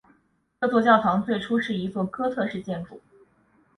[0.59, 2.99] 这座教堂最初是一座哥特式建筑。